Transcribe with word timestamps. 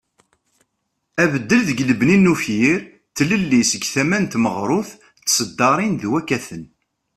Abeddel 1.23 1.61
deg 1.67 1.79
lbeni 1.89 2.17
n 2.17 2.31
ufyir 2.33 2.79
,d 2.83 2.87
tlelli 3.17 3.61
seg 3.71 3.83
tama 3.93 4.17
n 4.19 4.25
tmeɣrut 4.33 4.89
d 4.97 4.99
tesddarin 5.27 5.93
d 6.01 6.03
wakaten. 6.11 6.63